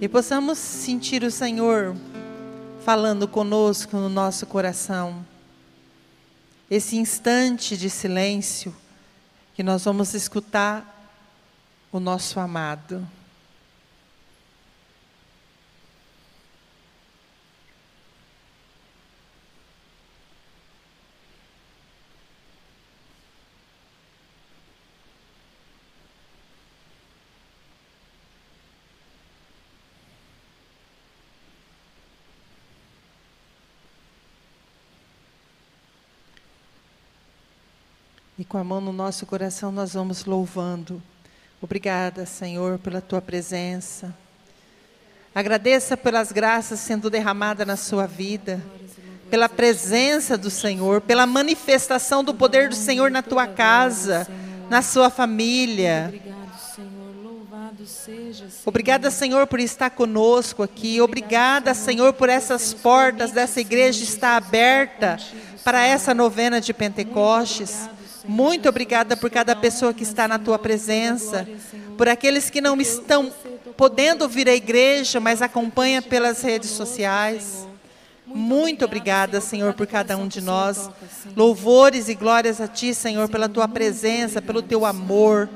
E 0.00 0.08
possamos 0.08 0.56
sentir 0.56 1.22
o 1.22 1.30
Senhor 1.30 1.94
falando 2.82 3.28
conosco 3.28 3.98
no 3.98 4.08
nosso 4.08 4.46
coração. 4.46 5.22
Esse 6.70 6.96
instante 6.96 7.76
de 7.76 7.90
silêncio 7.90 8.74
que 9.54 9.62
nós 9.62 9.84
vamos 9.84 10.14
escutar 10.14 11.12
o 11.92 12.00
nosso 12.00 12.40
amado. 12.40 13.06
Com 38.48 38.56
a 38.56 38.64
mão 38.64 38.80
no 38.80 38.92
nosso 38.92 39.26
coração 39.26 39.70
nós 39.70 39.92
vamos 39.92 40.24
louvando. 40.24 41.02
Obrigada, 41.60 42.24
Senhor, 42.24 42.78
pela 42.78 43.00
tua 43.00 43.20
presença. 43.20 44.14
Agradeça 45.34 45.98
pelas 45.98 46.32
graças 46.32 46.80
sendo 46.80 47.10
derramadas 47.10 47.66
na 47.66 47.76
sua 47.76 48.06
vida, 48.06 48.64
pela 49.28 49.50
presença 49.50 50.38
do 50.38 50.48
Senhor, 50.48 51.02
pela 51.02 51.26
manifestação 51.26 52.24
do 52.24 52.32
poder 52.32 52.70
do 52.70 52.74
Senhor 52.74 53.10
na 53.10 53.22
tua 53.22 53.46
casa, 53.46 54.26
na 54.70 54.80
sua 54.80 55.10
família. 55.10 56.14
Obrigada, 58.64 59.10
Senhor, 59.10 59.46
por 59.46 59.60
estar 59.60 59.90
conosco 59.90 60.62
aqui. 60.62 61.02
Obrigada, 61.02 61.74
Senhor, 61.74 62.14
por 62.14 62.30
essas 62.30 62.72
portas 62.72 63.30
dessa 63.30 63.60
igreja 63.60 64.02
estar 64.02 64.36
aberta 64.36 65.18
para 65.62 65.84
essa 65.84 66.14
novena 66.14 66.62
de 66.62 66.72
Pentecostes. 66.72 67.90
Muito 68.28 68.68
obrigada 68.68 69.16
por 69.16 69.30
cada 69.30 69.56
pessoa 69.56 69.94
que 69.94 70.02
está 70.02 70.28
na 70.28 70.38
tua 70.38 70.58
presença, 70.58 71.48
por 71.96 72.06
aqueles 72.10 72.50
que 72.50 72.60
não 72.60 72.78
estão 72.78 73.32
podendo 73.74 74.28
vir 74.28 74.50
à 74.50 74.54
igreja, 74.54 75.18
mas 75.18 75.40
acompanha 75.40 76.02
pelas 76.02 76.42
redes 76.42 76.68
sociais. 76.68 77.66
Muito 78.26 78.84
obrigada, 78.84 79.40
Senhor, 79.40 79.72
por 79.72 79.86
cada 79.86 80.14
um 80.18 80.28
de 80.28 80.42
nós. 80.42 80.90
Louvores 81.34 82.10
e 82.10 82.14
glórias 82.14 82.60
a 82.60 82.68
Ti, 82.68 82.92
Senhor, 82.92 83.30
pela 83.30 83.48
Tua 83.48 83.66
presença, 83.66 84.42
pelo 84.42 84.60
Teu 84.60 84.84
amor. 84.84 85.48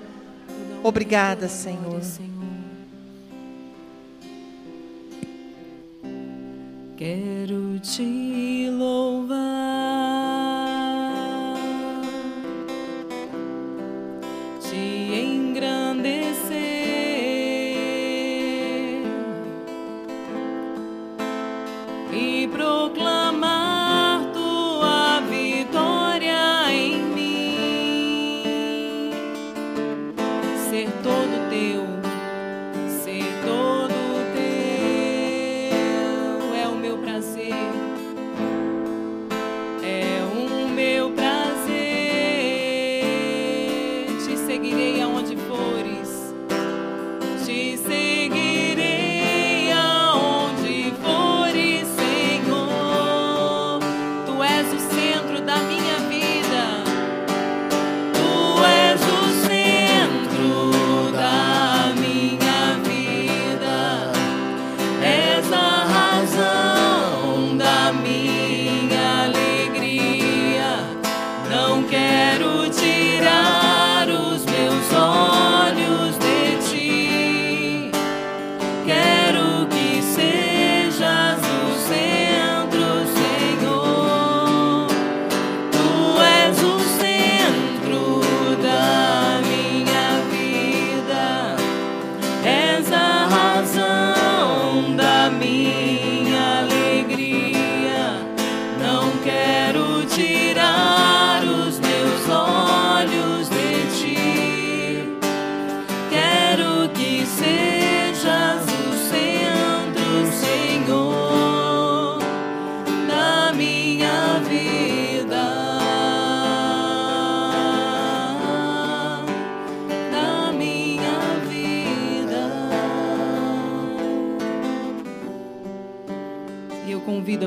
Obrigada, 0.82 1.50
Senhor. 1.50 2.00
Quero 6.96 7.78
te 7.80 8.70
louvar. 8.70 10.31
resplandecer 16.02 16.52
e 22.12 22.48
proclamar. 22.48 23.51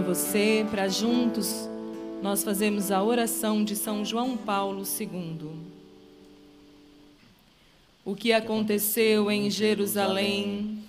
Você 0.02 0.66
para 0.70 0.88
juntos 0.88 1.68
nós 2.22 2.44
fazemos 2.44 2.92
a 2.92 3.04
oração 3.04 3.64
de 3.64 3.76
São 3.76 4.04
João 4.04 4.36
Paulo 4.36 4.84
II. 5.00 5.50
O 8.04 8.16
que 8.16 8.34
aconteceu 8.34 9.30
em 9.30 9.50
Jerusalém 9.50 10.80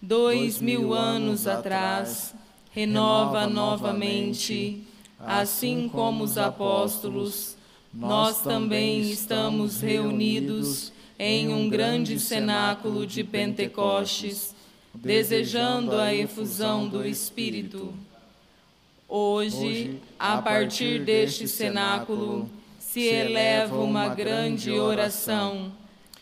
dois 0.00 0.60
mil 0.60 0.92
anos 0.92 1.46
atrás 1.46 2.34
renova 2.72 3.46
novamente, 3.46 4.82
assim 5.18 5.88
como 5.88 6.24
os 6.24 6.36
apóstolos, 6.36 7.56
nós 7.92 8.42
também 8.42 9.00
estamos 9.00 9.80
reunidos 9.80 10.92
em 11.18 11.48
um 11.48 11.68
grande 11.68 12.18
cenáculo 12.18 13.06
de 13.06 13.24
Pentecostes, 13.24 14.54
desejando 14.94 15.94
a 15.96 16.12
efusão 16.12 16.86
do 16.86 17.06
Espírito 17.06 17.94
Hoje, 19.14 20.00
a 20.18 20.40
partir 20.40 21.04
deste 21.04 21.46
cenáculo, 21.46 22.48
se 22.78 23.02
eleva 23.02 23.76
uma 23.76 24.08
grande 24.08 24.70
oração. 24.70 25.70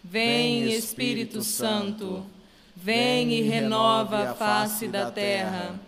Vem, 0.02 0.68
Espírito 0.72 1.40
Santo, 1.44 2.26
vem 2.74 3.32
e 3.32 3.42
renova 3.42 4.30
a 4.30 4.34
face 4.34 4.88
da 4.88 5.08
terra. 5.08 5.78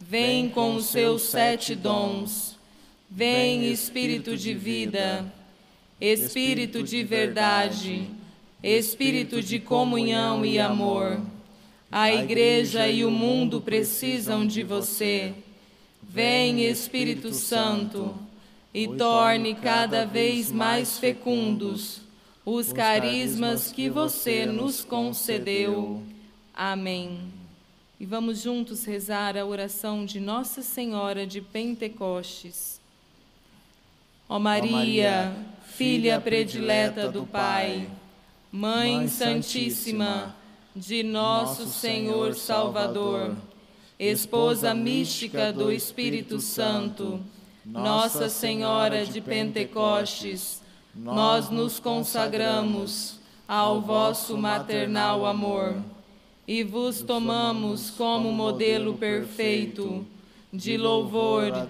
Vem 0.00 0.48
com 0.48 0.74
os 0.74 0.86
seus 0.86 1.22
sete 1.22 1.76
dons. 1.76 2.58
Vem, 3.08 3.70
Espírito 3.70 4.36
de 4.36 4.52
vida, 4.52 5.32
Espírito 6.00 6.82
de 6.82 7.04
verdade, 7.04 8.10
Espírito 8.60 9.40
de 9.40 9.60
comunhão 9.60 10.44
e 10.44 10.58
amor. 10.58 11.20
A 11.92 12.12
igreja 12.12 12.88
e 12.88 13.04
o 13.04 13.10
mundo 13.12 13.60
precisam 13.60 14.44
de 14.44 14.64
você. 14.64 15.32
Vem, 16.12 16.64
Espírito 16.64 17.32
Santo, 17.32 18.12
e 18.74 18.88
torne 18.88 19.54
cada 19.54 20.04
vez 20.04 20.50
mais 20.50 20.98
fecundos 20.98 22.00
os 22.44 22.72
carismas 22.72 23.70
que 23.70 23.88
você 23.88 24.44
nos 24.44 24.82
concedeu. 24.82 26.02
Amém. 26.52 27.32
E 28.00 28.04
vamos 28.04 28.42
juntos 28.42 28.84
rezar 28.84 29.36
a 29.36 29.46
oração 29.46 30.04
de 30.04 30.18
Nossa 30.18 30.62
Senhora 30.62 31.24
de 31.24 31.40
Pentecostes. 31.40 32.80
Ó 34.28 34.40
Maria, 34.40 35.32
filha 35.76 36.20
predileta 36.20 37.08
do 37.08 37.24
Pai, 37.24 37.88
Mãe 38.50 39.06
Santíssima 39.06 40.34
de 40.74 41.04
nosso 41.04 41.66
Senhor 41.66 42.34
Salvador, 42.34 43.36
esposa 44.08 44.72
mística 44.72 45.52
do 45.52 45.70
Espírito 45.70 46.40
Santo, 46.40 47.20
Nossa 47.66 48.30
Senhora 48.30 49.04
de 49.04 49.20
Pentecostes, 49.20 50.62
nós 50.94 51.50
nos 51.50 51.78
consagramos 51.78 53.20
ao 53.46 53.82
vosso 53.82 54.38
maternal 54.38 55.26
amor 55.26 55.76
e 56.48 56.64
vos 56.64 57.02
tomamos 57.02 57.90
como 57.90 58.32
modelo 58.32 58.94
perfeito 58.94 60.06
de 60.50 60.78
louvor, 60.78 61.68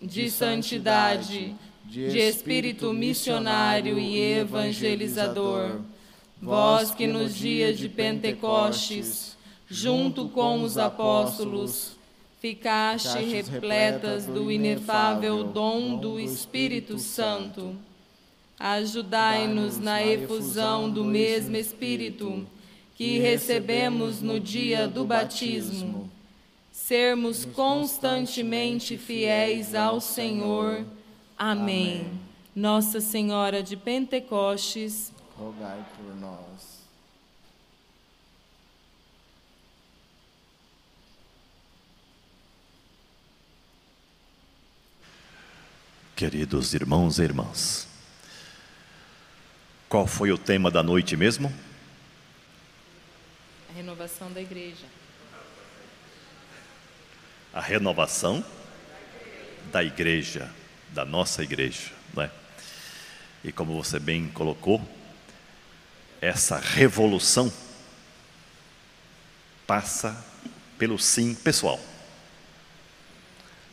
de 0.00 0.30
santidade, 0.30 1.54
de 1.84 2.18
espírito 2.18 2.92
missionário 2.94 3.98
e 3.98 4.18
evangelizador. 4.18 5.80
Vós 6.40 6.90
que 6.90 7.06
nos 7.06 7.34
dias 7.34 7.78
de 7.78 7.88
Pentecostes, 7.88 9.36
junto 9.70 10.28
com 10.28 10.62
os 10.62 10.78
apóstolos, 10.78 11.96
ficaste 12.40 13.18
repletas 13.18 14.26
do 14.26 14.50
inefável 14.50 15.44
dom 15.44 15.96
do 15.96 16.18
Espírito 16.18 16.98
Santo. 16.98 17.76
Ajudai-nos 18.58 19.78
na 19.78 20.04
efusão 20.04 20.90
do 20.90 21.04
mesmo 21.04 21.56
Espírito 21.56 22.46
que 22.94 23.18
recebemos 23.18 24.20
no 24.20 24.40
dia 24.40 24.88
do 24.88 25.04
batismo, 25.04 26.10
sermos 26.72 27.44
constantemente 27.44 28.98
fiéis 28.98 29.74
ao 29.74 30.00
Senhor 30.00 30.84
Amém. 31.38 32.04
Nossa 32.52 33.00
Senhora 33.00 33.62
de 33.62 33.76
Pentecostes, 33.76 35.12
rogai 35.38 35.84
por 35.96 36.16
nós. 36.16 36.67
Queridos 46.18 46.74
irmãos 46.74 47.20
e 47.20 47.22
irmãs, 47.22 47.86
qual 49.88 50.04
foi 50.04 50.32
o 50.32 50.36
tema 50.36 50.68
da 50.68 50.82
noite 50.82 51.16
mesmo? 51.16 51.54
A 53.70 53.76
renovação 53.76 54.32
da 54.32 54.40
igreja. 54.40 54.84
A 57.54 57.60
renovação 57.60 58.44
da 59.70 59.84
igreja 59.84 60.52
da 60.88 61.04
nossa 61.04 61.44
igreja. 61.44 61.92
Né? 62.12 62.28
E 63.44 63.52
como 63.52 63.80
você 63.80 64.00
bem 64.00 64.26
colocou, 64.26 64.82
essa 66.20 66.58
revolução 66.58 67.52
passa 69.68 70.20
pelo 70.76 70.98
sim 70.98 71.32
pessoal. 71.32 71.78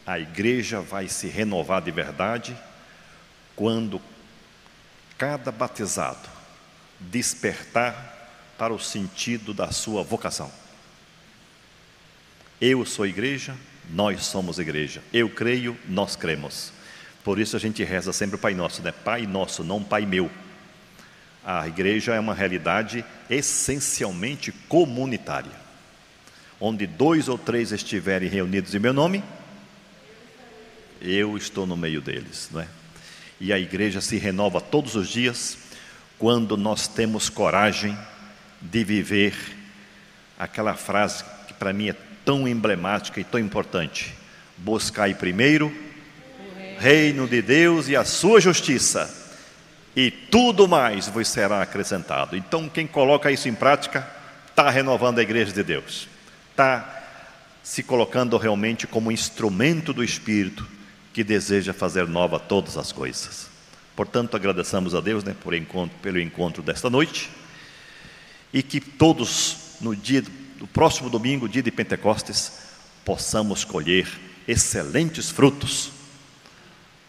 A 0.06 0.20
igreja 0.20 0.82
vai 0.82 1.08
se 1.08 1.28
renovar 1.28 1.82
de 1.82 1.92
verdade 1.92 2.56
quando 3.56 4.00
cada 5.18 5.52
batizado 5.52 6.30
despertar 7.00 8.14
para 8.58 8.74
o 8.74 8.80
sentido 8.80 9.54
da 9.54 9.72
sua 9.72 10.04
vocação. 10.04 10.52
Eu 12.62 12.86
sou 12.86 13.06
igreja, 13.06 13.56
nós 13.90 14.26
somos 14.26 14.60
igreja. 14.60 15.02
Eu 15.12 15.30
creio, 15.30 15.78
nós 15.88 16.16
cremos. 16.16 16.72
Por 17.24 17.40
isso 17.40 17.56
a 17.56 17.60
gente 17.60 17.84
reza 17.84 18.14
sempre 18.14 18.36
o 18.36 18.40
Pai 18.40 18.54
Nosso, 18.54 18.82
né? 18.82 18.92
Pai 18.92 19.26
Nosso, 19.26 19.64
não 19.64 19.84
Pai 19.84 20.06
Meu. 20.06 20.30
A 21.44 21.68
igreja 21.68 22.14
é 22.14 22.20
uma 22.20 22.34
realidade 22.34 23.04
essencialmente 23.30 24.52
comunitária. 24.52 25.52
Onde 26.60 26.88
dois 26.88 27.28
ou 27.28 27.38
três 27.38 27.72
estiverem 27.72 28.30
reunidos 28.30 28.74
em 28.74 28.80
meu 28.80 28.94
nome, 28.94 29.24
eu 31.06 31.38
estou 31.38 31.68
no 31.68 31.78
meio 31.78 32.02
deles, 32.02 32.50
não 32.52 32.62
é? 32.62 32.68
E 33.40 33.54
a 33.54 33.60
igreja 33.60 34.02
se 34.02 34.18
renova 34.18 34.60
todos 34.60 34.96
os 34.96 35.08
dias 35.08 35.58
quando 36.18 36.58
nós 36.58 36.88
temos 36.88 37.30
coragem 37.30 37.98
de 38.62 38.84
viver 38.84 39.36
aquela 40.40 40.74
frase 40.74 41.24
que 41.48 41.54
para 41.54 41.74
mim 41.74 41.90
é 41.90 41.96
tão 42.24 42.48
emblemática 42.48 43.20
e 43.20 43.24
tão 43.24 43.40
importante: 43.40 44.14
buscai 44.58 45.14
primeiro 45.14 45.72
reino 46.80 47.28
de 47.28 47.42
Deus 47.42 47.88
e 47.88 47.96
a 47.96 48.04
sua 48.04 48.42
justiça, 48.42 49.14
e 49.96 50.10
tudo 50.10 50.68
mais 50.68 51.08
vos 51.08 51.28
será 51.28 51.62
acrescentado. 51.62 52.36
Então, 52.36 52.68
quem 52.68 52.88
coloca 52.88 53.32
isso 53.32 53.48
em 53.48 53.54
prática, 53.54 54.08
está 54.50 54.70
renovando 54.70 55.20
a 55.20 55.22
igreja 55.22 55.52
de 55.52 55.64
Deus, 55.64 56.08
está 56.52 57.04
se 57.64 57.82
colocando 57.84 58.38
realmente 58.38 58.88
como 58.88 59.12
instrumento 59.12 59.94
do 59.94 60.04
Espírito 60.04 60.75
que 61.16 61.24
deseja 61.24 61.72
fazer 61.72 62.10
nova 62.10 62.38
todas 62.38 62.76
as 62.76 62.92
coisas. 62.92 63.48
Portanto, 63.96 64.36
agradecemos 64.36 64.94
a 64.94 65.00
Deus 65.00 65.24
né, 65.24 65.34
por 65.42 65.54
encontro, 65.54 65.98
pelo 66.00 66.20
encontro 66.20 66.62
desta 66.62 66.90
noite 66.90 67.30
e 68.52 68.62
que 68.62 68.82
todos, 68.82 69.78
no 69.80 69.96
dia 69.96 70.22
do 70.58 70.68
próximo 70.68 71.10
domingo, 71.10 71.48
dia 71.48 71.64
de 71.64 71.72
Pentecostes, 71.72 72.52
possamos 73.06 73.64
colher 73.64 74.10
excelentes 74.46 75.32
frutos 75.32 75.90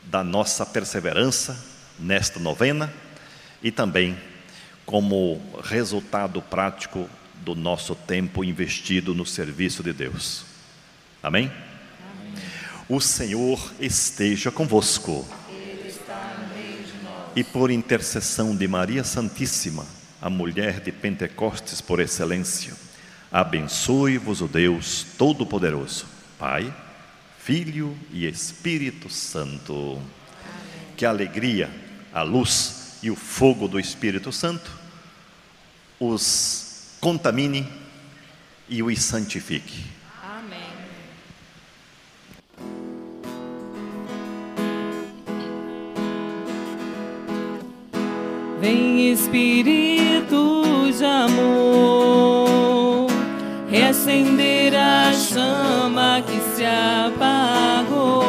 da 0.04 0.22
nossa 0.22 0.64
perseverança 0.64 1.60
nesta 1.98 2.38
novena 2.38 2.94
e 3.60 3.72
também 3.72 4.16
como 4.84 5.42
resultado 5.64 6.40
prático 6.40 7.10
do 7.44 7.56
nosso 7.56 7.96
tempo 7.96 8.44
investido 8.44 9.16
no 9.16 9.26
serviço 9.26 9.82
de 9.82 9.92
Deus. 9.92 10.44
Amém? 11.20 11.50
O 12.88 13.00
Senhor 13.00 13.72
esteja 13.80 14.50
convosco. 14.50 15.26
Ele 15.50 15.88
está 15.88 16.36
no 16.38 16.54
meio 16.54 16.82
de 16.84 17.02
nós. 17.02 17.32
E 17.34 17.42
por 17.42 17.70
intercessão 17.70 18.54
de 18.54 18.68
Maria 18.68 19.02
Santíssima, 19.02 19.86
a 20.20 20.30
mulher 20.30 20.80
de 20.80 20.92
Pentecostes 20.92 21.80
por 21.80 22.00
excelência, 22.00 22.74
abençoe-vos 23.30 24.40
o 24.40 24.48
Deus 24.48 25.06
Todo-Poderoso, 25.18 26.06
Pai 26.38 26.72
Filho 27.46 27.96
e 28.10 28.26
Espírito 28.26 29.08
Santo. 29.08 29.72
Amém. 29.72 30.02
Que 30.96 31.06
a 31.06 31.10
alegria, 31.10 31.70
a 32.12 32.22
luz 32.22 32.98
e 33.04 33.08
o 33.08 33.14
fogo 33.14 33.68
do 33.68 33.78
Espírito 33.78 34.32
Santo 34.32 34.68
os 36.00 36.96
contamine 37.00 37.64
e 38.68 38.82
os 38.82 39.00
santifique. 39.00 39.84
Vem 48.60 49.12
Espírito 49.12 50.56
de 50.96 51.04
amor, 51.04 53.06
reacender 53.68 54.74
a 54.74 55.12
chama 55.12 56.22
que 56.22 56.40
se 56.54 56.64
apagou, 56.64 58.24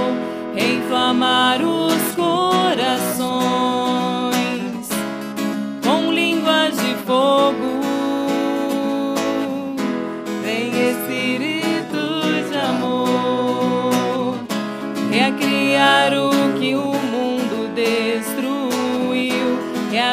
inflamar 0.56 1.62
os 1.62 1.87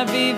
Be. 0.07 0.34